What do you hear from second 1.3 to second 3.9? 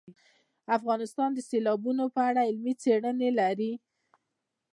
د سیلابونه په اړه علمي څېړنې لري.